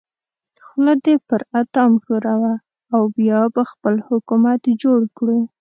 [0.65, 2.53] خوله دې پر اتام ښوروه
[2.95, 5.39] او بیا به خپل حکومت جوړ کړو.